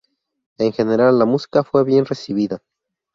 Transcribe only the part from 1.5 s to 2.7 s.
fue bien recibida.